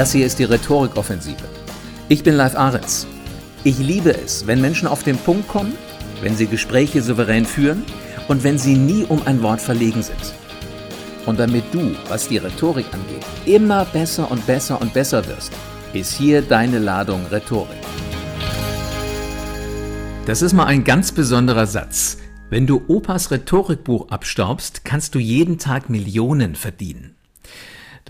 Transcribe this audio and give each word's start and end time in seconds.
Das 0.00 0.12
hier 0.12 0.24
ist 0.24 0.38
die 0.38 0.44
Rhetorikoffensive. 0.44 1.44
Ich 2.08 2.22
bin 2.22 2.34
Live 2.34 2.56
Ahrens. 2.56 3.06
Ich 3.64 3.78
liebe 3.78 4.16
es, 4.16 4.46
wenn 4.46 4.58
Menschen 4.58 4.88
auf 4.88 5.02
den 5.02 5.18
Punkt 5.18 5.46
kommen, 5.46 5.74
wenn 6.22 6.34
sie 6.34 6.46
Gespräche 6.46 7.02
souverän 7.02 7.44
führen 7.44 7.84
und 8.26 8.42
wenn 8.42 8.56
sie 8.56 8.76
nie 8.76 9.04
um 9.04 9.20
ein 9.26 9.42
Wort 9.42 9.60
verlegen 9.60 10.02
sind. 10.02 10.32
Und 11.26 11.38
damit 11.38 11.64
du, 11.70 11.94
was 12.08 12.28
die 12.28 12.38
Rhetorik 12.38 12.86
angeht, 12.94 13.26
immer 13.44 13.84
besser 13.84 14.30
und 14.30 14.46
besser 14.46 14.80
und 14.80 14.94
besser 14.94 15.26
wirst, 15.26 15.52
ist 15.92 16.14
hier 16.14 16.40
deine 16.40 16.78
Ladung 16.78 17.26
Rhetorik. 17.26 17.76
Das 20.24 20.40
ist 20.40 20.54
mal 20.54 20.64
ein 20.64 20.84
ganz 20.84 21.12
besonderer 21.12 21.66
Satz. 21.66 22.16
Wenn 22.48 22.66
du 22.66 22.80
Opas 22.88 23.30
Rhetorikbuch 23.30 24.08
abstaubst, 24.08 24.82
kannst 24.86 25.14
du 25.14 25.18
jeden 25.18 25.58
Tag 25.58 25.90
Millionen 25.90 26.54
verdienen. 26.54 27.19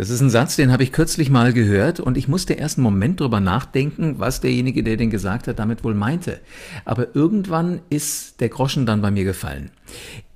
Das 0.00 0.09
ist 0.09 0.22
ein 0.22 0.30
Satz, 0.30 0.56
den 0.56 0.72
habe 0.72 0.82
ich 0.82 0.92
kürzlich 0.92 1.28
mal 1.28 1.52
gehört 1.52 2.00
und 2.00 2.16
ich 2.16 2.27
musste 2.27 2.54
erst 2.54 2.78
einen 2.78 2.84
Moment 2.84 3.20
drüber 3.20 3.38
nachdenken, 3.38 4.14
was 4.16 4.41
derjenige, 4.41 4.82
der 4.82 4.96
den 4.96 5.10
gesagt 5.10 5.46
hat, 5.46 5.58
damit 5.58 5.84
wohl 5.84 5.92
meinte. 5.92 6.41
Aber 6.86 7.14
irgendwann 7.14 7.82
ist 7.91 8.41
der 8.41 8.48
Groschen 8.48 8.86
dann 8.86 9.02
bei 9.02 9.10
mir 9.10 9.24
gefallen. 9.24 9.70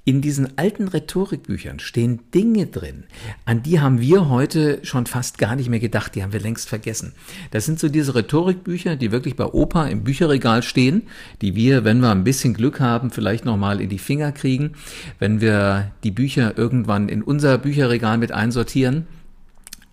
In 0.04 0.20
diesen 0.20 0.58
alten 0.58 0.86
Rhetorikbüchern 0.86 1.78
stehen 1.78 2.20
Dinge 2.34 2.66
drin, 2.66 3.04
an 3.46 3.62
die 3.62 3.80
haben 3.80 4.02
wir 4.02 4.28
heute 4.28 4.80
schon 4.82 5.06
fast 5.06 5.38
gar 5.38 5.56
nicht 5.56 5.70
mehr 5.70 5.80
gedacht, 5.80 6.14
die 6.14 6.22
haben 6.22 6.34
wir 6.34 6.40
längst 6.40 6.68
vergessen. 6.68 7.14
Das 7.50 7.64
sind 7.64 7.80
so 7.80 7.88
diese 7.88 8.14
Rhetorikbücher, 8.14 8.96
die 8.96 9.12
wirklich 9.12 9.34
bei 9.34 9.46
Opa 9.46 9.86
im 9.86 10.04
Bücherregal 10.04 10.62
stehen, 10.62 11.04
die 11.40 11.54
wir, 11.54 11.84
wenn 11.84 12.00
wir 12.00 12.10
ein 12.10 12.24
bisschen 12.24 12.52
Glück 12.52 12.80
haben, 12.80 13.10
vielleicht 13.10 13.46
nochmal 13.46 13.80
in 13.80 13.88
die 13.88 13.98
Finger 13.98 14.30
kriegen, 14.30 14.72
wenn 15.18 15.40
wir 15.40 15.90
die 16.02 16.10
Bücher 16.10 16.58
irgendwann 16.58 17.08
in 17.08 17.22
unser 17.22 17.56
Bücherregal 17.56 18.18
mit 18.18 18.30
einsortieren. 18.30 19.06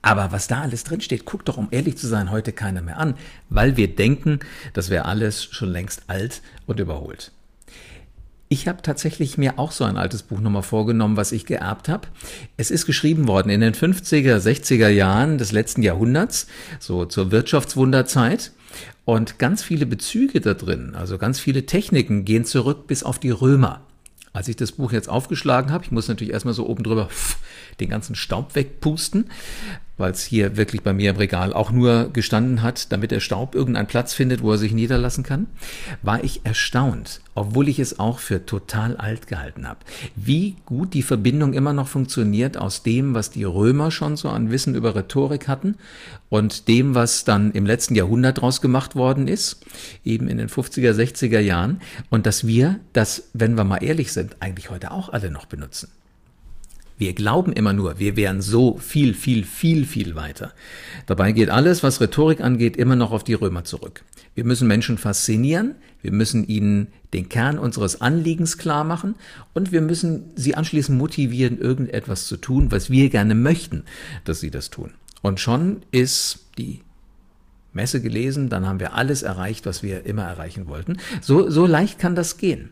Aber 0.01 0.31
was 0.31 0.47
da 0.47 0.61
alles 0.61 0.83
drinsteht, 0.83 1.25
guckt 1.25 1.47
doch, 1.47 1.57
um 1.57 1.67
ehrlich 1.71 1.97
zu 1.97 2.07
sein, 2.07 2.31
heute 2.31 2.51
keiner 2.51 2.81
mehr 2.81 2.97
an, 2.97 3.15
weil 3.49 3.77
wir 3.77 3.95
denken, 3.95 4.39
das 4.73 4.89
wäre 4.89 5.05
alles 5.05 5.43
schon 5.43 5.69
längst 5.69 6.03
alt 6.07 6.41
und 6.65 6.79
überholt. 6.79 7.31
Ich 8.49 8.67
habe 8.67 8.81
tatsächlich 8.81 9.37
mir 9.37 9.59
auch 9.59 9.71
so 9.71 9.85
ein 9.85 9.95
altes 9.95 10.23
Buch 10.23 10.41
nochmal 10.41 10.63
vorgenommen, 10.63 11.15
was 11.15 11.31
ich 11.31 11.45
geerbt 11.45 11.87
habe. 11.87 12.09
Es 12.57 12.69
ist 12.69 12.85
geschrieben 12.85 13.29
worden 13.29 13.49
in 13.49 13.61
den 13.61 13.73
50er, 13.73 14.39
60er 14.39 14.89
Jahren 14.89 15.37
des 15.37 15.53
letzten 15.53 15.83
Jahrhunderts, 15.83 16.47
so 16.77 17.05
zur 17.05 17.31
Wirtschaftswunderzeit. 17.31 18.51
Und 19.05 19.39
ganz 19.39 19.63
viele 19.63 19.85
Bezüge 19.85 20.41
da 20.41 20.53
drin, 20.53 20.95
also 20.95 21.17
ganz 21.17 21.39
viele 21.39 21.65
Techniken 21.65 22.25
gehen 22.25 22.43
zurück 22.43 22.87
bis 22.87 23.03
auf 23.03 23.19
die 23.19 23.31
Römer. 23.31 23.81
Als 24.33 24.47
ich 24.47 24.55
das 24.55 24.73
Buch 24.73 24.91
jetzt 24.91 25.09
aufgeschlagen 25.09 25.71
habe, 25.71 25.83
ich 25.83 25.91
muss 25.91 26.07
natürlich 26.07 26.33
erstmal 26.33 26.53
so 26.53 26.67
oben 26.67 26.83
drüber 26.83 27.09
den 27.79 27.89
ganzen 27.89 28.15
Staub 28.15 28.55
wegpusten, 28.55 29.29
weil 30.01 30.11
es 30.11 30.23
hier 30.23 30.57
wirklich 30.57 30.81
bei 30.81 30.93
mir 30.93 31.11
im 31.11 31.17
Regal 31.17 31.53
auch 31.53 31.71
nur 31.71 32.09
gestanden 32.11 32.61
hat, 32.61 32.91
damit 32.91 33.11
der 33.11 33.19
Staub 33.19 33.55
irgendeinen 33.55 33.87
Platz 33.87 34.13
findet, 34.13 34.41
wo 34.41 34.51
er 34.51 34.57
sich 34.57 34.73
niederlassen 34.73 35.23
kann, 35.23 35.47
war 36.01 36.23
ich 36.23 36.41
erstaunt, 36.43 37.21
obwohl 37.35 37.69
ich 37.69 37.79
es 37.79 37.99
auch 37.99 38.19
für 38.19 38.45
total 38.45 38.97
alt 38.97 39.27
gehalten 39.27 39.67
habe, 39.67 39.79
wie 40.15 40.57
gut 40.65 40.93
die 40.95 41.03
Verbindung 41.03 41.53
immer 41.53 41.71
noch 41.71 41.87
funktioniert 41.87 42.57
aus 42.57 42.83
dem, 42.83 43.13
was 43.13 43.29
die 43.29 43.43
Römer 43.43 43.91
schon 43.91 44.17
so 44.17 44.29
an 44.29 44.49
Wissen 44.49 44.75
über 44.75 44.95
Rhetorik 44.95 45.47
hatten 45.47 45.75
und 46.29 46.67
dem, 46.67 46.95
was 46.95 47.23
dann 47.23 47.51
im 47.51 47.65
letzten 47.65 47.95
Jahrhundert 47.95 48.41
draus 48.41 48.59
gemacht 48.59 48.95
worden 48.95 49.27
ist, 49.27 49.63
eben 50.03 50.27
in 50.27 50.39
den 50.39 50.49
50er, 50.49 50.93
60er 50.93 51.39
Jahren 51.39 51.79
und 52.09 52.25
dass 52.25 52.47
wir 52.47 52.79
das, 52.93 53.29
wenn 53.33 53.55
wir 53.55 53.63
mal 53.63 53.83
ehrlich 53.83 54.11
sind, 54.11 54.37
eigentlich 54.39 54.71
heute 54.71 54.91
auch 54.91 55.09
alle 55.09 55.29
noch 55.29 55.45
benutzen. 55.45 55.89
Wir 57.01 57.13
glauben 57.13 57.51
immer 57.51 57.73
nur, 57.73 57.97
wir 57.97 58.15
wären 58.15 58.43
so 58.43 58.77
viel, 58.77 59.15
viel, 59.15 59.43
viel, 59.43 59.87
viel 59.87 60.13
weiter. 60.13 60.53
Dabei 61.07 61.31
geht 61.31 61.49
alles, 61.49 61.81
was 61.81 61.99
Rhetorik 61.99 62.41
angeht, 62.41 62.77
immer 62.77 62.95
noch 62.95 63.11
auf 63.11 63.23
die 63.23 63.33
Römer 63.33 63.63
zurück. 63.63 64.03
Wir 64.35 64.45
müssen 64.45 64.67
Menschen 64.67 64.99
faszinieren, 64.99 65.73
wir 66.03 66.11
müssen 66.11 66.45
ihnen 66.45 66.89
den 67.13 67.27
Kern 67.27 67.57
unseres 67.57 68.01
Anliegens 68.01 68.59
klar 68.59 68.83
machen 68.83 69.15
und 69.55 69.71
wir 69.71 69.81
müssen 69.81 70.25
sie 70.35 70.53
anschließend 70.53 70.95
motivieren, 70.95 71.57
irgendetwas 71.57 72.27
zu 72.27 72.37
tun, 72.37 72.71
was 72.71 72.91
wir 72.91 73.09
gerne 73.09 73.33
möchten, 73.33 73.81
dass 74.23 74.39
sie 74.39 74.51
das 74.51 74.69
tun. 74.69 74.91
Und 75.23 75.39
schon 75.39 75.81
ist 75.89 76.49
die 76.59 76.83
Messe 77.73 77.99
gelesen, 77.99 78.47
dann 78.47 78.67
haben 78.67 78.79
wir 78.79 78.93
alles 78.93 79.23
erreicht, 79.23 79.65
was 79.65 79.81
wir 79.81 80.05
immer 80.05 80.25
erreichen 80.25 80.67
wollten. 80.67 80.97
So, 81.19 81.49
so 81.49 81.65
leicht 81.65 81.97
kann 81.97 82.13
das 82.13 82.37
gehen 82.37 82.69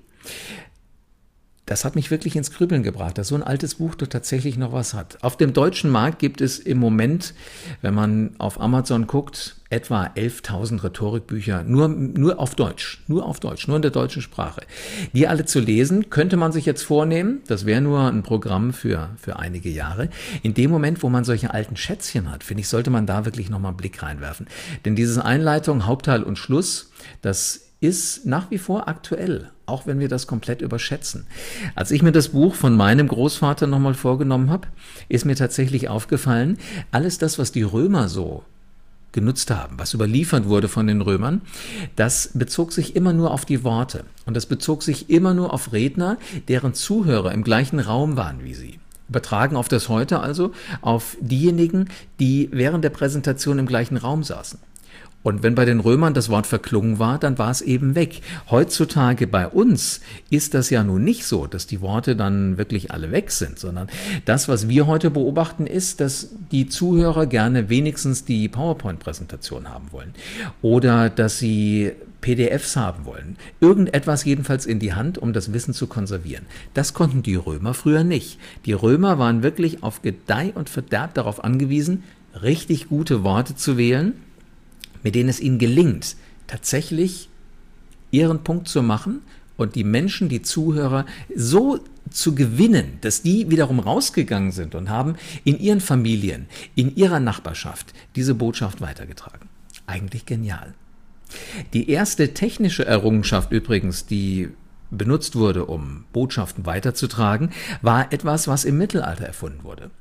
das 1.69 1.85
hat 1.85 1.95
mich 1.95 2.09
wirklich 2.09 2.35
ins 2.35 2.51
Grübeln 2.51 2.81
gebracht, 2.81 3.19
dass 3.19 3.27
so 3.27 3.35
ein 3.35 3.43
altes 3.43 3.75
Buch 3.75 3.93
doch 3.93 4.07
tatsächlich 4.07 4.57
noch 4.57 4.73
was 4.73 4.95
hat. 4.95 5.19
Auf 5.21 5.37
dem 5.37 5.53
deutschen 5.53 5.91
Markt 5.91 6.17
gibt 6.17 6.41
es 6.41 6.57
im 6.57 6.79
Moment, 6.79 7.35
wenn 7.83 7.93
man 7.93 8.31
auf 8.39 8.59
Amazon 8.59 9.05
guckt, 9.05 9.55
etwa 9.69 10.05
11.000 10.05 10.83
Rhetorikbücher, 10.83 11.63
nur, 11.63 11.87
nur 11.87 12.39
auf 12.39 12.55
Deutsch, 12.55 13.03
nur 13.05 13.23
auf 13.23 13.39
Deutsch, 13.39 13.67
nur 13.67 13.75
in 13.75 13.83
der 13.83 13.91
deutschen 13.91 14.23
Sprache. 14.23 14.61
Die 15.13 15.27
alle 15.27 15.45
zu 15.45 15.59
lesen, 15.59 16.09
könnte 16.09 16.37
man 16.37 16.51
sich 16.51 16.65
jetzt 16.65 16.81
vornehmen, 16.81 17.41
das 17.45 17.67
wäre 17.67 17.81
nur 17.81 17.99
ein 17.99 18.23
Programm 18.23 18.73
für, 18.73 19.11
für 19.17 19.37
einige 19.37 19.69
Jahre. 19.69 20.09
In 20.41 20.55
dem 20.55 20.71
Moment, 20.71 21.03
wo 21.03 21.09
man 21.09 21.23
solche 21.23 21.53
alten 21.53 21.75
Schätzchen 21.75 22.31
hat, 22.31 22.43
finde 22.43 22.61
ich, 22.61 22.67
sollte 22.67 22.89
man 22.89 23.05
da 23.05 23.25
wirklich 23.25 23.51
nochmal 23.51 23.69
einen 23.69 23.77
Blick 23.77 24.01
reinwerfen. 24.01 24.47
Denn 24.85 24.95
diese 24.95 25.23
Einleitung, 25.23 25.85
Hauptteil 25.85 26.23
und 26.23 26.39
Schluss, 26.39 26.89
das 27.21 27.68
ist 27.81 28.25
nach 28.25 28.51
wie 28.51 28.57
vor 28.57 28.87
aktuell, 28.87 29.49
auch 29.65 29.87
wenn 29.87 29.99
wir 29.99 30.09
das 30.09 30.27
komplett 30.27 30.61
überschätzen. 30.61 31.25
Als 31.75 31.91
ich 31.91 32.01
mir 32.01 32.11
das 32.11 32.29
Buch 32.29 32.55
von 32.55 32.75
meinem 32.75 33.07
Großvater 33.07 33.67
nochmal 33.67 33.93
vorgenommen 33.93 34.49
habe, 34.49 34.67
ist 35.07 35.25
mir 35.25 35.35
tatsächlich 35.35 35.87
aufgefallen, 35.87 36.57
alles 36.91 37.17
das, 37.17 37.39
was 37.39 37.51
die 37.51 37.63
Römer 37.63 38.09
so 38.09 38.43
genutzt 39.11 39.49
haben, 39.49 39.79
was 39.79 39.93
überliefert 39.93 40.47
wurde 40.47 40.67
von 40.67 40.87
den 40.87 41.01
Römern, 41.01 41.41
das 41.95 42.31
bezog 42.33 42.71
sich 42.71 42.95
immer 42.95 43.13
nur 43.13 43.31
auf 43.31 43.45
die 43.45 43.63
Worte 43.63 44.05
und 44.25 44.35
das 44.35 44.45
bezog 44.45 44.83
sich 44.83 45.09
immer 45.09 45.33
nur 45.33 45.53
auf 45.53 45.73
Redner, 45.73 46.17
deren 46.47 46.73
Zuhörer 46.73 47.31
im 47.31 47.43
gleichen 47.43 47.79
Raum 47.79 48.17
waren 48.17 48.43
wie 48.43 48.53
sie. 48.53 48.79
Übertragen 49.07 49.55
auf 49.55 49.67
das 49.67 49.89
heute 49.89 50.19
also 50.19 50.51
auf 50.81 51.17
diejenigen, 51.19 51.89
die 52.19 52.49
während 52.51 52.83
der 52.83 52.91
Präsentation 52.91 53.57
im 53.57 53.65
gleichen 53.65 53.97
Raum 53.97 54.23
saßen. 54.23 54.59
Und 55.21 55.43
wenn 55.43 55.55
bei 55.55 55.65
den 55.65 55.81
Römern 55.81 56.13
das 56.13 56.29
Wort 56.29 56.47
verklungen 56.47 56.97
war, 56.97 57.19
dann 57.19 57.37
war 57.37 57.51
es 57.51 57.61
eben 57.61 57.95
weg. 57.95 58.21
Heutzutage 58.49 59.27
bei 59.27 59.47
uns 59.47 59.99
ist 60.29 60.53
das 60.53 60.69
ja 60.69 60.83
nun 60.83 61.03
nicht 61.03 61.25
so, 61.25 61.45
dass 61.45 61.67
die 61.67 61.81
Worte 61.81 62.15
dann 62.15 62.57
wirklich 62.57 62.91
alle 62.91 63.11
weg 63.11 63.31
sind, 63.31 63.59
sondern 63.59 63.87
das, 64.23 64.47
was 64.47 64.69
wir 64.69 64.87
heute 64.87 65.11
beobachten, 65.11 65.67
ist, 65.67 65.99
dass 65.99 66.29
die 66.51 66.69
Zuhörer 66.69 67.25
gerne 67.25 67.69
wenigstens 67.69 68.23
die 68.23 68.47
PowerPoint-Präsentation 68.47 69.69
haben 69.69 69.91
wollen 69.91 70.13
oder 70.61 71.09
dass 71.09 71.37
sie 71.37 71.91
PDFs 72.21 72.77
haben 72.77 73.05
wollen. 73.05 73.35
Irgendetwas 73.59 74.23
jedenfalls 74.23 74.65
in 74.65 74.79
die 74.79 74.93
Hand, 74.93 75.17
um 75.17 75.33
das 75.33 75.51
Wissen 75.51 75.73
zu 75.73 75.87
konservieren. 75.87 76.45
Das 76.73 76.93
konnten 76.93 77.23
die 77.23 77.35
Römer 77.35 77.73
früher 77.73 78.03
nicht. 78.03 78.39
Die 78.65 78.73
Römer 78.73 79.19
waren 79.19 79.43
wirklich 79.43 79.83
auf 79.83 80.01
Gedeih 80.01 80.51
und 80.55 80.69
Verderb 80.69 81.13
darauf 81.13 81.43
angewiesen, 81.43 82.03
richtig 82.41 82.87
gute 82.89 83.23
Worte 83.23 83.55
zu 83.55 83.77
wählen 83.77 84.13
mit 85.03 85.15
denen 85.15 85.29
es 85.29 85.39
ihnen 85.39 85.59
gelingt, 85.59 86.15
tatsächlich 86.47 87.29
ihren 88.11 88.43
Punkt 88.43 88.67
zu 88.67 88.81
machen 88.81 89.21
und 89.57 89.75
die 89.75 89.83
Menschen, 89.83 90.29
die 90.29 90.41
Zuhörer 90.41 91.05
so 91.35 91.79
zu 92.09 92.33
gewinnen, 92.33 92.97
dass 93.01 93.21
die 93.21 93.51
wiederum 93.51 93.79
rausgegangen 93.79 94.51
sind 94.51 94.73
und 94.73 94.89
haben 94.89 95.15
in 95.43 95.59
ihren 95.59 95.81
Familien, 95.81 96.47
in 96.75 96.95
ihrer 96.95 97.19
Nachbarschaft 97.19 97.93
diese 98.15 98.35
Botschaft 98.35 98.81
weitergetragen. 98.81 99.49
Eigentlich 99.85 100.25
genial. 100.25 100.73
Die 101.73 101.89
erste 101.89 102.33
technische 102.33 102.85
Errungenschaft 102.85 103.51
übrigens, 103.51 104.05
die 104.05 104.49
benutzt 104.91 105.35
wurde, 105.35 105.65
um 105.65 106.05
Botschaften 106.13 106.65
weiterzutragen, 106.65 107.51
war 107.81 108.11
etwas, 108.11 108.47
was 108.47 108.65
im 108.65 108.77
Mittelalter 108.77 109.25
erfunden 109.25 109.63
wurde. 109.63 109.91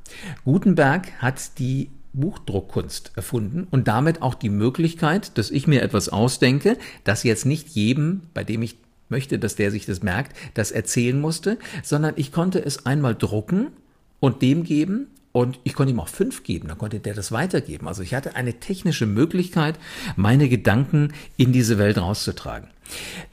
Gutenberg 0.44 1.12
hat 1.20 1.58
die 1.58 1.90
Buchdruckkunst 2.12 3.12
erfunden 3.16 3.66
und 3.70 3.88
damit 3.88 4.22
auch 4.22 4.34
die 4.34 4.48
Möglichkeit, 4.48 5.36
dass 5.38 5.50
ich 5.50 5.66
mir 5.66 5.82
etwas 5.82 6.08
ausdenke, 6.08 6.76
das 7.04 7.22
jetzt 7.22 7.46
nicht 7.46 7.68
jedem, 7.68 8.22
bei 8.34 8.44
dem 8.44 8.62
ich 8.62 8.76
möchte, 9.08 9.38
dass 9.38 9.56
der 9.56 9.70
sich 9.70 9.86
das 9.86 10.02
merkt, 10.02 10.36
das 10.54 10.70
erzählen 10.70 11.20
musste, 11.20 11.58
sondern 11.82 12.14
ich 12.16 12.32
konnte 12.32 12.64
es 12.64 12.86
einmal 12.86 13.14
drucken 13.14 13.68
und 14.20 14.42
dem 14.42 14.64
geben 14.64 15.06
und 15.32 15.60
ich 15.64 15.74
konnte 15.74 15.92
ihm 15.92 16.00
auch 16.00 16.08
fünf 16.08 16.42
geben, 16.42 16.68
dann 16.68 16.78
konnte 16.78 17.00
der 17.00 17.14
das 17.14 17.32
weitergeben. 17.32 17.88
Also 17.88 18.02
ich 18.02 18.14
hatte 18.14 18.34
eine 18.34 18.54
technische 18.54 19.06
Möglichkeit, 19.06 19.78
meine 20.16 20.48
Gedanken 20.48 21.12
in 21.36 21.52
diese 21.52 21.78
Welt 21.78 21.98
rauszutragen. 21.98 22.68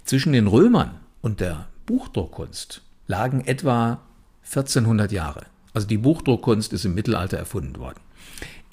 Zwischen 0.03 0.33
den 0.33 0.47
Römern 0.47 0.99
und 1.21 1.39
der 1.39 1.67
Buchdruckkunst 1.85 2.81
lagen 3.07 3.41
etwa 3.41 4.01
1400 4.43 5.11
Jahre. 5.11 5.45
Also 5.73 5.87
die 5.87 5.97
Buchdruckkunst 5.97 6.73
ist 6.73 6.85
im 6.85 6.93
Mittelalter 6.93 7.37
erfunden 7.37 7.79
worden. 7.79 7.99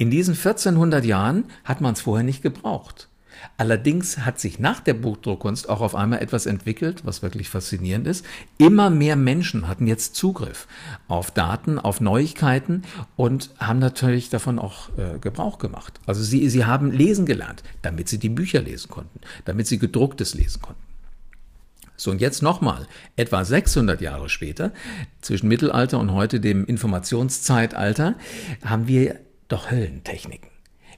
In 0.02 0.10
diesen 0.10 0.34
1400 0.34 1.04
Jahren 1.04 1.44
hat 1.62 1.80
man 1.80 1.92
es 1.92 2.00
vorher 2.00 2.24
nicht 2.24 2.42
gebraucht. 2.42 3.06
Allerdings 3.56 4.18
hat 4.18 4.40
sich 4.40 4.58
nach 4.58 4.80
der 4.80 4.94
Buchdruckkunst 4.94 5.68
auch 5.68 5.80
auf 5.80 5.94
einmal 5.94 6.20
etwas 6.20 6.46
entwickelt, 6.46 7.02
was 7.04 7.22
wirklich 7.22 7.48
faszinierend 7.48 8.08
ist. 8.08 8.26
Immer 8.58 8.90
mehr 8.90 9.14
Menschen 9.14 9.68
hatten 9.68 9.86
jetzt 9.86 10.16
Zugriff 10.16 10.66
auf 11.06 11.30
Daten, 11.30 11.78
auf 11.78 12.00
Neuigkeiten 12.00 12.82
und 13.14 13.50
haben 13.60 13.78
natürlich 13.78 14.28
davon 14.28 14.58
auch 14.58 14.88
äh, 14.98 15.20
Gebrauch 15.20 15.58
gemacht. 15.58 16.00
Also 16.04 16.24
sie, 16.24 16.48
sie 16.48 16.64
haben 16.64 16.90
lesen 16.90 17.24
gelernt, 17.24 17.62
damit 17.82 18.08
sie 18.08 18.18
die 18.18 18.28
Bücher 18.28 18.60
lesen 18.60 18.90
konnten, 18.90 19.20
damit 19.44 19.68
sie 19.68 19.78
gedrucktes 19.78 20.34
lesen 20.34 20.62
konnten. 20.62 20.82
So, 21.94 22.10
und 22.10 22.20
jetzt 22.20 22.42
nochmal, 22.42 22.88
etwa 23.14 23.44
600 23.44 24.00
Jahre 24.00 24.28
später, 24.28 24.72
zwischen 25.20 25.46
Mittelalter 25.46 26.00
und 26.00 26.10
heute 26.10 26.40
dem 26.40 26.64
Informationszeitalter, 26.64 28.16
haben 28.64 28.88
wir 28.88 29.20
doch 29.52 29.70
Höllentechniken. 29.70 30.50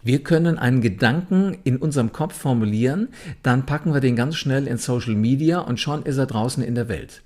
Wir 0.02 0.22
können 0.22 0.58
einen 0.58 0.80
Gedanken 0.80 1.56
in 1.64 1.78
unserem 1.78 2.12
Kopf 2.12 2.34
formulieren, 2.34 3.08
dann 3.42 3.64
packen 3.64 3.94
wir 3.94 4.00
den 4.00 4.16
ganz 4.16 4.36
schnell 4.36 4.66
in 4.66 4.76
Social 4.76 5.14
Media 5.14 5.60
und 5.60 5.80
schon 5.80 6.02
ist 6.02 6.18
er 6.18 6.26
draußen 6.26 6.62
in 6.62 6.74
der 6.74 6.88
Welt. 6.88 7.22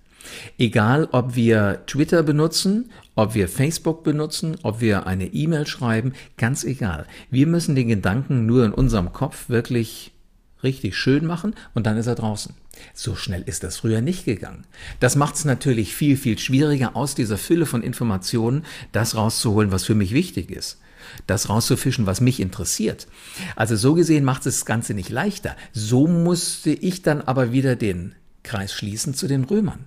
Egal, 0.59 1.09
ob 1.13 1.35
wir 1.35 1.83
Twitter 1.87 2.23
benutzen, 2.23 2.91
ob 3.17 3.35
wir 3.35 3.49
Facebook 3.49 4.05
benutzen, 4.05 4.57
ob 4.63 4.81
wir 4.81 5.07
eine 5.07 5.27
E-Mail 5.27 5.67
schreiben, 5.67 6.13
ganz 6.37 6.65
egal. 6.65 7.07
Wir 7.31 7.47
müssen 7.47 7.75
den 7.75 7.89
Gedanken 7.89 8.47
nur 8.47 8.65
in 8.65 8.73
unserem 8.73 9.13
Kopf 9.13 9.49
wirklich 9.49 10.13
richtig 10.63 10.97
schön 10.97 11.27
machen 11.27 11.55
und 11.75 11.87
dann 11.87 11.97
ist 11.97 12.07
er 12.07 12.15
draußen. 12.15 12.55
So 12.95 13.17
schnell 13.17 13.43
ist 13.43 13.65
das 13.65 13.79
früher 13.79 14.01
nicht 14.03 14.25
gegangen. 14.25 14.65
Das 15.01 15.17
macht 15.17 15.35
es 15.35 15.45
natürlich 15.45 15.95
viel, 15.95 16.17
viel 16.17 16.39
schwieriger, 16.39 16.95
aus 16.95 17.15
dieser 17.15 17.39
Fülle 17.39 17.67
von 17.67 17.83
Informationen 17.83 18.65
das 18.93 19.17
rauszuholen, 19.17 19.73
was 19.73 19.85
für 19.85 19.97
mich 19.97 20.13
wichtig 20.15 20.51
ist 20.51 20.79
das 21.27 21.49
rauszufischen, 21.49 22.07
was 22.07 22.21
mich 22.21 22.41
interessiert. 22.41 23.07
Also 23.57 23.77
so 23.77 23.95
gesehen 23.95 24.25
macht 24.25 24.47
es 24.47 24.57
das 24.57 24.67
Ganze 24.67 24.95
nicht 24.95 25.11
leichter. 25.11 25.57
So 25.73 26.07
musste 26.07 26.71
ich 26.71 27.03
dann 27.03 27.23
aber 27.23 27.53
wieder 27.53 27.77
den 27.77 28.15
Kreis 28.43 28.73
schließen 28.73 29.15
zu 29.15 29.27
den 29.29 29.45
Römern. 29.45 29.87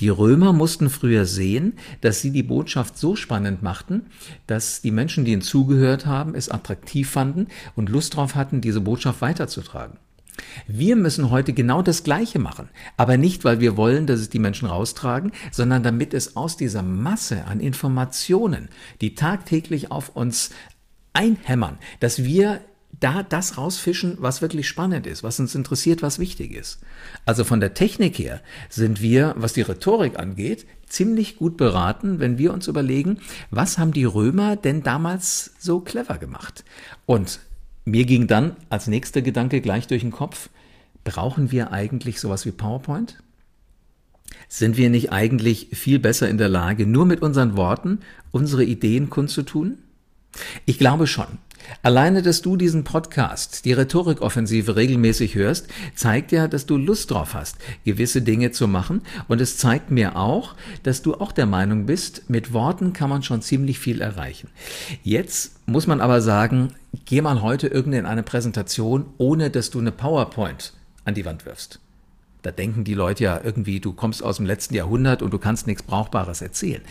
Die 0.00 0.08
Römer 0.08 0.52
mussten 0.52 0.90
früher 0.90 1.26
sehen, 1.26 1.74
dass 2.00 2.20
sie 2.20 2.30
die 2.30 2.42
Botschaft 2.42 2.96
so 2.98 3.16
spannend 3.16 3.62
machten, 3.62 4.06
dass 4.46 4.80
die 4.80 4.90
Menschen, 4.90 5.24
die 5.24 5.32
ihnen 5.32 5.42
zugehört 5.42 6.06
haben, 6.06 6.34
es 6.34 6.48
attraktiv 6.48 7.10
fanden 7.10 7.48
und 7.74 7.88
Lust 7.88 8.14
darauf 8.14 8.34
hatten, 8.34 8.60
diese 8.60 8.80
Botschaft 8.80 9.20
weiterzutragen. 9.20 9.98
Wir 10.66 10.96
müssen 10.96 11.30
heute 11.30 11.52
genau 11.52 11.82
das 11.82 12.04
Gleiche 12.04 12.38
machen, 12.38 12.68
aber 12.96 13.16
nicht, 13.16 13.44
weil 13.44 13.60
wir 13.60 13.76
wollen, 13.76 14.06
dass 14.06 14.20
es 14.20 14.30
die 14.30 14.38
Menschen 14.38 14.68
raustragen, 14.68 15.32
sondern 15.50 15.82
damit 15.82 16.14
es 16.14 16.36
aus 16.36 16.56
dieser 16.56 16.82
Masse 16.82 17.44
an 17.44 17.60
Informationen, 17.60 18.68
die 19.00 19.14
tagtäglich 19.14 19.90
auf 19.90 20.14
uns 20.14 20.50
einhämmern, 21.12 21.78
dass 22.00 22.24
wir 22.24 22.60
da 23.00 23.22
das 23.22 23.58
rausfischen, 23.58 24.16
was 24.20 24.42
wirklich 24.42 24.68
spannend 24.68 25.06
ist, 25.06 25.22
was 25.22 25.38
uns 25.38 25.54
interessiert, 25.54 26.02
was 26.02 26.18
wichtig 26.18 26.52
ist. 26.52 26.78
Also 27.24 27.44
von 27.44 27.60
der 27.60 27.74
Technik 27.74 28.18
her 28.18 28.40
sind 28.70 29.02
wir, 29.02 29.34
was 29.36 29.52
die 29.52 29.62
Rhetorik 29.62 30.18
angeht, 30.18 30.66
ziemlich 30.86 31.36
gut 31.36 31.56
beraten, 31.56 32.20
wenn 32.20 32.38
wir 32.38 32.52
uns 32.52 32.68
überlegen, 32.68 33.18
was 33.50 33.76
haben 33.78 33.92
die 33.92 34.04
Römer 34.04 34.56
denn 34.56 34.82
damals 34.82 35.52
so 35.58 35.80
clever 35.80 36.18
gemacht? 36.18 36.64
Und 37.04 37.40
mir 37.86 38.04
ging 38.04 38.26
dann 38.26 38.56
als 38.68 38.88
nächster 38.88 39.22
Gedanke 39.22 39.62
gleich 39.62 39.86
durch 39.86 40.02
den 40.02 40.10
Kopf, 40.10 40.50
brauchen 41.04 41.52
wir 41.52 41.72
eigentlich 41.72 42.20
sowas 42.20 42.44
wie 42.44 42.50
PowerPoint? 42.50 43.22
Sind 44.48 44.76
wir 44.76 44.90
nicht 44.90 45.12
eigentlich 45.12 45.68
viel 45.72 45.98
besser 45.98 46.28
in 46.28 46.36
der 46.36 46.48
Lage, 46.48 46.84
nur 46.84 47.06
mit 47.06 47.22
unseren 47.22 47.56
Worten 47.56 48.00
unsere 48.32 48.64
Ideen 48.64 49.08
kundzutun? 49.08 49.78
Ich 50.66 50.78
glaube 50.78 51.06
schon. 51.06 51.38
Alleine, 51.82 52.22
dass 52.22 52.42
du 52.42 52.56
diesen 52.56 52.84
Podcast, 52.84 53.64
die 53.64 53.72
Rhetorikoffensive 53.72 54.76
regelmäßig 54.76 55.34
hörst, 55.34 55.68
zeigt 55.94 56.32
ja, 56.32 56.48
dass 56.48 56.66
du 56.66 56.76
Lust 56.76 57.10
drauf 57.10 57.34
hast, 57.34 57.56
gewisse 57.84 58.22
Dinge 58.22 58.50
zu 58.50 58.68
machen. 58.68 59.02
Und 59.28 59.40
es 59.40 59.58
zeigt 59.58 59.90
mir 59.90 60.16
auch, 60.16 60.54
dass 60.82 61.02
du 61.02 61.14
auch 61.14 61.32
der 61.32 61.46
Meinung 61.46 61.86
bist, 61.86 62.28
mit 62.28 62.52
Worten 62.52 62.92
kann 62.92 63.10
man 63.10 63.22
schon 63.22 63.42
ziemlich 63.42 63.78
viel 63.78 64.00
erreichen. 64.00 64.48
Jetzt 65.02 65.52
muss 65.66 65.86
man 65.86 66.00
aber 66.00 66.20
sagen, 66.20 66.74
geh 67.04 67.20
mal 67.20 67.42
heute 67.42 67.68
irgendeine 67.68 68.08
eine 68.08 68.22
Präsentation, 68.22 69.06
ohne 69.18 69.50
dass 69.50 69.70
du 69.70 69.78
eine 69.78 69.92
PowerPoint 69.92 70.72
an 71.04 71.14
die 71.14 71.24
Wand 71.24 71.46
wirfst. 71.46 71.80
Da 72.42 72.52
denken 72.52 72.84
die 72.84 72.94
Leute 72.94 73.24
ja 73.24 73.40
irgendwie, 73.42 73.80
du 73.80 73.92
kommst 73.92 74.22
aus 74.22 74.36
dem 74.36 74.46
letzten 74.46 74.74
Jahrhundert 74.74 75.20
und 75.20 75.32
du 75.32 75.38
kannst 75.38 75.66
nichts 75.66 75.82
Brauchbares 75.82 76.42
erzählen. 76.42 76.82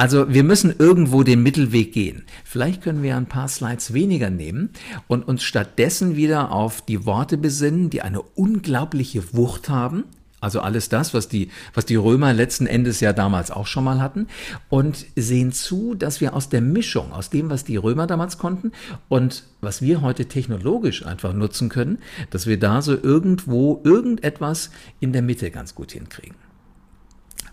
Also 0.00 0.32
wir 0.32 0.44
müssen 0.44 0.72
irgendwo 0.78 1.24
den 1.24 1.42
Mittelweg 1.42 1.92
gehen. 1.92 2.22
Vielleicht 2.44 2.82
können 2.82 3.02
wir 3.02 3.16
ein 3.16 3.26
paar 3.26 3.48
Slides 3.48 3.92
weniger 3.92 4.30
nehmen 4.30 4.70
und 5.08 5.26
uns 5.26 5.42
stattdessen 5.42 6.14
wieder 6.14 6.52
auf 6.52 6.80
die 6.82 7.04
Worte 7.04 7.36
besinnen, 7.36 7.90
die 7.90 8.00
eine 8.00 8.22
unglaubliche 8.22 9.34
Wucht 9.34 9.68
haben. 9.68 10.04
Also 10.40 10.60
alles 10.60 10.88
das, 10.88 11.14
was 11.14 11.26
die, 11.26 11.50
was 11.74 11.84
die 11.84 11.96
Römer 11.96 12.32
letzten 12.32 12.68
Endes 12.68 13.00
ja 13.00 13.12
damals 13.12 13.50
auch 13.50 13.66
schon 13.66 13.82
mal 13.82 14.00
hatten. 14.00 14.28
Und 14.68 15.04
sehen 15.16 15.50
zu, 15.50 15.96
dass 15.96 16.20
wir 16.20 16.32
aus 16.32 16.48
der 16.48 16.60
Mischung, 16.60 17.10
aus 17.12 17.28
dem, 17.28 17.50
was 17.50 17.64
die 17.64 17.76
Römer 17.76 18.06
damals 18.06 18.38
konnten 18.38 18.70
und 19.08 19.42
was 19.60 19.82
wir 19.82 20.00
heute 20.00 20.26
technologisch 20.26 21.04
einfach 21.04 21.32
nutzen 21.32 21.70
können, 21.70 21.98
dass 22.30 22.46
wir 22.46 22.60
da 22.60 22.82
so 22.82 22.92
irgendwo 22.94 23.80
irgendetwas 23.82 24.70
in 25.00 25.12
der 25.12 25.22
Mitte 25.22 25.50
ganz 25.50 25.74
gut 25.74 25.90
hinkriegen. 25.90 26.47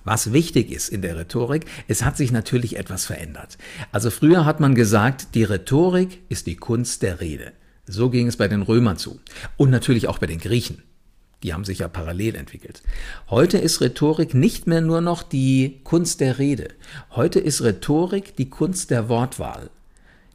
Was 0.06 0.32
wichtig 0.32 0.72
ist 0.72 0.90
in 0.90 1.02
der 1.02 1.18
Rhetorik, 1.18 1.66
es 1.88 2.06
hat 2.06 2.16
sich 2.16 2.32
natürlich 2.32 2.78
etwas 2.78 3.06
verändert. 3.06 3.58
Also 3.92 4.12
früher 4.12 4.46
hat 4.46 4.60
man 4.60 4.76
gesagt, 4.76 5.34
die 5.34 5.44
Rhetorik 5.44 6.22
ist 6.30 6.46
die 6.46 6.56
Kunst 6.56 7.02
der 7.02 7.20
Rede. 7.20 7.52
So 7.88 8.12
ging 8.12 8.28
es 8.28 8.38
bei 8.38 8.48
den 8.48 8.62
Römern 8.62 8.98
zu. 8.98 9.20
Und 9.58 9.72
natürlich 9.72 10.08
auch 10.08 10.20
bei 10.20 10.28
den 10.28 10.40
Griechen. 10.40 10.84
Die 11.42 11.54
haben 11.54 11.66
sich 11.66 11.80
ja 11.80 11.88
parallel 11.88 12.36
entwickelt. 12.36 12.84
Heute 13.30 13.58
ist 13.58 13.82
Rhetorik 13.82 14.36
nicht 14.36 14.68
mehr 14.68 14.82
nur 14.82 15.02
noch 15.02 15.24
die 15.24 15.82
Kunst 15.84 16.22
der 16.22 16.38
Rede. 16.38 16.70
Heute 17.12 17.40
ist 17.40 17.64
Rhetorik 17.64 18.36
die 18.36 18.50
Kunst 18.50 18.92
der 18.92 19.10
Wortwahl. 19.10 19.72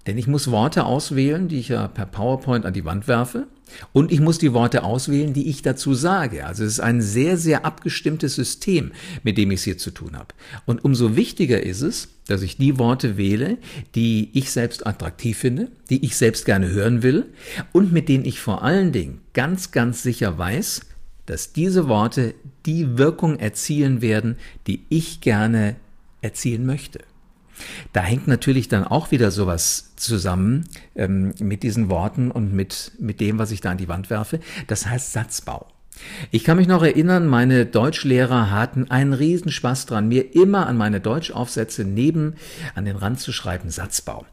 Denn 0.07 0.19
ich 0.19 0.27
muss 0.27 0.51
Worte 0.51 0.85
auswählen, 0.85 1.47
die 1.47 1.61
ich 1.61 1.69
ja 1.69 1.87
per 1.87 2.07
PowerPoint 2.07 2.67
an 2.67 2.73
die 2.73 2.85
Wand 2.85 3.07
werfe. 3.07 3.47
Und 3.93 4.13
ich 4.13 4.21
muss 4.21 4.39
die 4.39 4.53
Worte 4.53 4.83
auswählen, 4.83 5.33
die 5.33 5.49
ich 5.49 5.63
dazu 5.63 5.95
sage. 5.95 6.47
Also 6.47 6.65
es 6.65 6.75
ist 6.75 6.81
ein 6.81 7.03
sehr, 7.03 7.37
sehr 7.37 7.65
abgestimmtes 7.65 8.35
System, 8.35 8.93
mit 9.23 9.39
dem 9.39 9.51
ich 9.51 9.61
es 9.61 9.65
hier 9.65 9.79
zu 9.79 9.91
tun 9.91 10.17
habe. 10.17 10.35
Und 10.67 10.85
umso 10.85 11.17
wichtiger 11.17 11.63
ist 11.63 11.83
es, 11.83 12.09
dass 12.27 12.43
ich 12.43 12.57
die 12.57 12.79
Worte 12.79 13.17
wähle, 13.17 13.59
die 13.95 14.31
ich 14.33 14.51
selbst 14.51 14.87
attraktiv 14.87 15.39
finde, 15.39 15.69
die 15.91 16.05
ich 16.05 16.17
selbst 16.17 16.45
gerne 16.45 16.71
hören 16.71 17.03
will 17.03 17.27
und 17.73 17.93
mit 17.93 18.09
denen 18.09 18.25
ich 18.25 18.41
vor 18.41 18.63
allen 18.63 18.93
Dingen 18.93 19.21
ganz, 19.33 19.73
ganz 19.73 20.03
sicher 20.03 20.39
weiß, 20.39 20.83
dass 21.27 21.53
diese 21.53 21.89
Worte 21.89 22.35
die 22.67 22.99
Wirkung 22.99 23.39
erzielen 23.39 24.03
werden, 24.03 24.37
die 24.67 24.85
ich 24.89 25.21
gerne 25.21 25.77
erzielen 26.23 26.67
möchte. 26.67 27.01
Da 27.93 28.03
hängt 28.03 28.29
natürlich 28.29 28.69
dann 28.69 28.85
auch 28.85 29.11
wieder 29.11 29.31
sowas 29.31 29.93
zusammen 29.97 30.65
ähm, 30.95 31.35
mit 31.41 31.63
diesen 31.63 31.91
Worten 31.91 32.31
und 32.31 32.53
mit, 32.53 32.93
mit 32.99 33.21
dem, 33.21 33.39
was 33.39 33.51
ich 33.51 33.61
da 33.61 33.71
an 33.71 33.79
die 33.79 33.89
Wand 33.89 34.11
werfe. 34.11 34.41
Das 34.67 34.87
heißt 34.87 35.13
Satzbau. 35.13 35.67
Ich 36.31 36.45
kann 36.45 36.57
mich 36.57 36.67
noch 36.67 36.83
erinnern, 36.83 37.27
meine 37.27 37.67
Deutschlehrer 37.67 38.51
hatten 38.51 38.91
einen 38.91 39.13
Riesenspaß 39.13 39.87
dran, 39.87 40.09
mir 40.09 40.35
immer 40.35 40.67
an 40.67 40.77
meine 40.77 41.01
Deutschaufsätze 41.01 41.85
neben 41.85 42.35
an 42.75 42.85
den 42.85 42.97
Rand 42.97 43.21
zu 43.21 43.33
schreiben 43.33 43.71
Satzbau. 43.71 44.25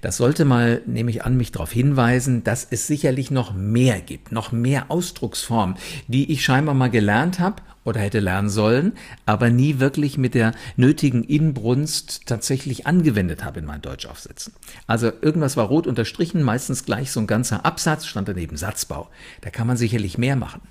Das 0.00 0.16
sollte 0.16 0.44
mal, 0.44 0.82
nehme 0.86 1.10
ich 1.10 1.24
an, 1.24 1.36
mich 1.36 1.52
darauf 1.52 1.72
hinweisen, 1.72 2.44
dass 2.44 2.66
es 2.70 2.86
sicherlich 2.86 3.30
noch 3.30 3.54
mehr 3.54 4.00
gibt, 4.00 4.32
noch 4.32 4.52
mehr 4.52 4.90
Ausdrucksformen, 4.90 5.76
die 6.08 6.30
ich 6.30 6.44
scheinbar 6.44 6.74
mal 6.74 6.90
gelernt 6.90 7.38
habe 7.38 7.62
oder 7.84 8.00
hätte 8.00 8.20
lernen 8.20 8.48
sollen, 8.48 8.92
aber 9.26 9.50
nie 9.50 9.78
wirklich 9.78 10.18
mit 10.18 10.34
der 10.34 10.52
nötigen 10.76 11.22
Inbrunst 11.22 12.26
tatsächlich 12.26 12.86
angewendet 12.86 13.44
habe 13.44 13.60
in 13.60 13.66
meinen 13.66 13.82
Deutschaufsätzen. 13.82 14.54
Also 14.86 15.12
irgendwas 15.20 15.56
war 15.56 15.66
rot 15.66 15.86
unterstrichen, 15.86 16.42
meistens 16.42 16.84
gleich 16.84 17.10
so 17.10 17.20
ein 17.20 17.26
ganzer 17.26 17.64
Absatz, 17.64 18.06
stand 18.06 18.28
daneben 18.28 18.56
Satzbau. 18.56 19.08
Da 19.42 19.50
kann 19.50 19.66
man 19.66 19.76
sicherlich 19.76 20.18
mehr 20.18 20.36
machen. 20.36 20.62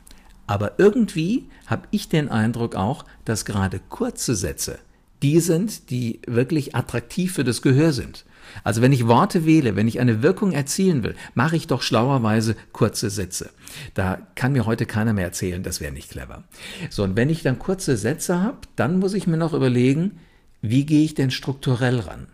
Aber 0.48 0.74
irgendwie 0.78 1.48
habe 1.68 1.88
ich 1.92 2.10
den 2.10 2.30
Eindruck 2.30 2.76
auch, 2.76 3.06
dass 3.26 3.46
gerade 3.46 3.80
kurze 3.90 4.36
Sätze 4.36 4.80
die 5.24 5.40
sind, 5.40 5.90
die 5.90 6.20
wirklich 6.28 6.76
attraktiv 6.76 7.34
für 7.34 7.44
das 7.44 7.62
Gehör 7.62 7.94
sind. 7.94 8.26
Also 8.64 8.82
wenn 8.82 8.92
ich 8.92 9.08
Worte 9.08 9.46
wähle, 9.46 9.76
wenn 9.76 9.88
ich 9.88 10.00
eine 10.00 10.22
Wirkung 10.22 10.52
erzielen 10.52 11.02
will, 11.04 11.16
mache 11.34 11.56
ich 11.56 11.68
doch 11.68 11.82
schlauerweise 11.82 12.56
kurze 12.74 13.10
Sätze. 13.10 13.50
Da 13.94 14.20
kann 14.36 14.52
mir 14.52 14.66
heute 14.66 14.86
keiner 14.86 15.14
mehr 15.14 15.26
erzählen, 15.26 15.64
das 15.64 15.82
wäre 15.82 15.94
nicht 15.94 16.10
clever. 16.10 16.44
So, 16.90 17.04
und 17.04 17.16
wenn 17.16 17.30
ich 17.30 17.42
dann 17.42 17.58
kurze 17.58 17.98
Sätze 17.98 18.42
habe, 18.42 18.58
dann 18.76 19.00
muss 19.00 19.14
ich 19.14 19.26
mir 19.26 19.38
noch 19.38 19.54
überlegen, 19.54 20.20
wie 20.62 20.86
gehe 20.86 21.04
ich 21.04 21.16
denn 21.16 21.32
strukturell 21.32 22.00
ran? 22.00 22.28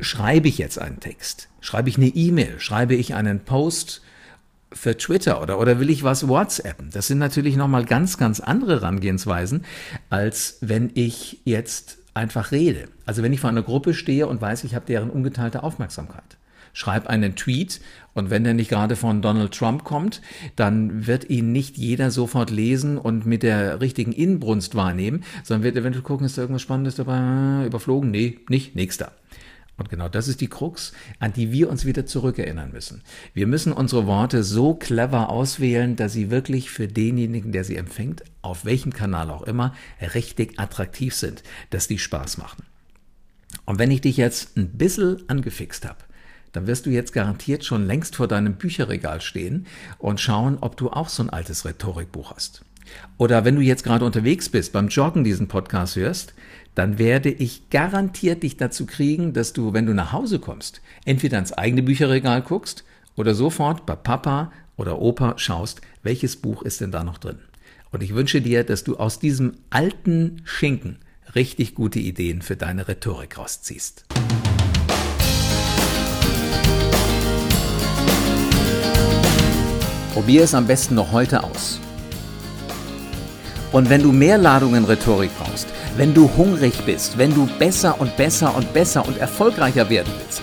Schreibe 0.00 0.48
ich 0.48 0.58
jetzt 0.58 0.78
einen 0.78 1.00
Text? 1.00 1.48
Schreibe 1.60 1.88
ich 1.88 1.98
eine 1.98 2.08
E-Mail? 2.08 2.58
Schreibe 2.58 2.94
ich 2.94 3.14
einen 3.14 3.40
Post? 3.40 4.02
für 4.72 4.96
Twitter 4.96 5.40
oder, 5.40 5.60
oder 5.60 5.78
will 5.78 5.88
ich 5.88 6.02
was 6.02 6.26
WhatsAppen? 6.26 6.90
Das 6.90 7.06
sind 7.06 7.18
natürlich 7.18 7.54
nochmal 7.54 7.84
ganz, 7.84 8.18
ganz 8.18 8.40
andere 8.40 8.80
Herangehensweisen, 8.80 9.64
als 10.10 10.58
wenn 10.62 10.90
ich 10.94 11.40
jetzt 11.44 11.98
einfach 12.14 12.52
rede. 12.52 12.88
Also 13.06 13.22
wenn 13.22 13.32
ich 13.32 13.40
vor 13.40 13.50
einer 13.50 13.62
Gruppe 13.62 13.92
stehe 13.92 14.26
und 14.26 14.40
weiß, 14.40 14.64
ich 14.64 14.74
habe 14.74 14.86
deren 14.86 15.10
ungeteilte 15.10 15.62
Aufmerksamkeit. 15.62 16.38
Schreib 16.72 17.06
einen 17.06 17.36
Tweet 17.36 17.80
und 18.14 18.30
wenn 18.30 18.42
der 18.42 18.54
nicht 18.54 18.68
gerade 18.68 18.96
von 18.96 19.22
Donald 19.22 19.52
Trump 19.52 19.84
kommt, 19.84 20.20
dann 20.56 21.06
wird 21.06 21.30
ihn 21.30 21.52
nicht 21.52 21.76
jeder 21.76 22.10
sofort 22.10 22.50
lesen 22.50 22.98
und 22.98 23.26
mit 23.26 23.44
der 23.44 23.80
richtigen 23.80 24.12
Inbrunst 24.12 24.74
wahrnehmen, 24.74 25.22
sondern 25.44 25.62
wird 25.62 25.76
eventuell 25.76 26.02
gucken, 26.02 26.26
ist 26.26 26.36
da 26.36 26.42
irgendwas 26.42 26.62
Spannendes 26.62 26.96
dabei, 26.96 27.66
überflogen? 27.66 28.10
Nee, 28.10 28.40
nicht, 28.48 28.74
nächster. 28.74 29.12
Und 29.76 29.88
genau 29.88 30.08
das 30.08 30.28
ist 30.28 30.40
die 30.40 30.48
Krux, 30.48 30.92
an 31.18 31.32
die 31.32 31.50
wir 31.50 31.68
uns 31.68 31.84
wieder 31.84 32.06
zurückerinnern 32.06 32.70
müssen. 32.70 33.02
Wir 33.32 33.46
müssen 33.46 33.72
unsere 33.72 34.06
Worte 34.06 34.44
so 34.44 34.74
clever 34.74 35.30
auswählen, 35.30 35.96
dass 35.96 36.12
sie 36.12 36.30
wirklich 36.30 36.70
für 36.70 36.86
denjenigen, 36.86 37.50
der 37.50 37.64
sie 37.64 37.76
empfängt, 37.76 38.22
auf 38.40 38.64
welchem 38.64 38.92
Kanal 38.92 39.30
auch 39.30 39.42
immer, 39.42 39.74
richtig 40.14 40.60
attraktiv 40.60 41.14
sind, 41.14 41.42
dass 41.70 41.88
die 41.88 41.98
Spaß 41.98 42.38
machen. 42.38 42.64
Und 43.64 43.78
wenn 43.78 43.90
ich 43.90 44.00
dich 44.00 44.16
jetzt 44.16 44.56
ein 44.56 44.68
bisschen 44.70 45.28
angefixt 45.28 45.84
habe, 45.86 45.98
dann 46.52 46.68
wirst 46.68 46.86
du 46.86 46.90
jetzt 46.90 47.12
garantiert 47.12 47.64
schon 47.64 47.86
längst 47.86 48.14
vor 48.14 48.28
deinem 48.28 48.54
Bücherregal 48.54 49.20
stehen 49.20 49.66
und 49.98 50.20
schauen, 50.20 50.58
ob 50.60 50.76
du 50.76 50.90
auch 50.90 51.08
so 51.08 51.24
ein 51.24 51.30
altes 51.30 51.64
Rhetorikbuch 51.64 52.32
hast. 52.32 52.64
Oder 53.18 53.44
wenn 53.44 53.56
du 53.56 53.60
jetzt 53.60 53.84
gerade 53.84 54.04
unterwegs 54.04 54.48
bist, 54.48 54.72
beim 54.72 54.88
Joggen 54.88 55.24
diesen 55.24 55.48
Podcast 55.48 55.96
hörst, 55.96 56.34
dann 56.74 56.98
werde 56.98 57.30
ich 57.30 57.70
garantiert 57.70 58.42
dich 58.42 58.56
dazu 58.56 58.86
kriegen, 58.86 59.32
dass 59.32 59.52
du, 59.52 59.72
wenn 59.72 59.86
du 59.86 59.94
nach 59.94 60.12
Hause 60.12 60.38
kommst, 60.38 60.80
entweder 61.04 61.38
ins 61.38 61.52
eigene 61.52 61.82
Bücherregal 61.82 62.42
guckst 62.42 62.84
oder 63.16 63.34
sofort 63.34 63.86
bei 63.86 63.94
Papa 63.94 64.52
oder 64.76 65.00
Opa 65.00 65.34
schaust, 65.38 65.80
welches 66.02 66.36
Buch 66.36 66.62
ist 66.62 66.80
denn 66.80 66.90
da 66.90 67.04
noch 67.04 67.18
drin. 67.18 67.38
Und 67.92 68.02
ich 68.02 68.14
wünsche 68.14 68.40
dir, 68.40 68.64
dass 68.64 68.82
du 68.82 68.96
aus 68.96 69.20
diesem 69.20 69.52
alten 69.70 70.42
Schinken 70.44 70.98
richtig 71.34 71.74
gute 71.74 72.00
Ideen 72.00 72.42
für 72.42 72.56
deine 72.56 72.88
Rhetorik 72.88 73.38
rausziehst. 73.38 74.04
Probier 80.12 80.42
es 80.42 80.54
am 80.54 80.66
besten 80.66 80.94
noch 80.94 81.12
heute 81.12 81.42
aus. 81.42 81.80
Und 83.74 83.90
wenn 83.90 84.02
du 84.04 84.12
mehr 84.12 84.38
Ladungen 84.38 84.84
Rhetorik 84.84 85.32
brauchst, 85.36 85.66
wenn 85.96 86.14
du 86.14 86.30
hungrig 86.36 86.84
bist, 86.86 87.18
wenn 87.18 87.34
du 87.34 87.48
besser 87.58 88.00
und 88.00 88.16
besser 88.16 88.56
und 88.56 88.72
besser 88.72 89.04
und 89.04 89.18
erfolgreicher 89.18 89.90
werden 89.90 90.12
willst, 90.16 90.42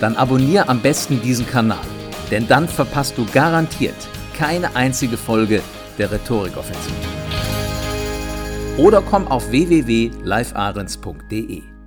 dann 0.00 0.14
abonniere 0.14 0.68
am 0.68 0.80
besten 0.80 1.20
diesen 1.20 1.44
Kanal, 1.44 1.84
denn 2.30 2.46
dann 2.46 2.68
verpasst 2.68 3.18
du 3.18 3.26
garantiert 3.32 3.96
keine 4.32 4.76
einzige 4.76 5.16
Folge 5.16 5.60
der 5.98 6.12
Rhetorikoffensive. 6.12 6.94
Oder 8.76 9.02
komm 9.02 9.26
auf 9.26 9.50
www.livearens.de. 9.50 11.77